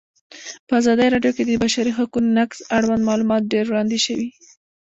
په 0.67 0.73
ازادي 0.81 1.07
راډیو 1.13 1.35
کې 1.37 1.43
د 1.45 1.49
د 1.51 1.59
بشري 1.63 1.91
حقونو 1.97 2.29
نقض 2.39 2.59
اړوند 2.77 3.07
معلومات 3.09 3.41
ډېر 3.53 3.65
وړاندې 3.67 3.97
شوي. 4.05 4.29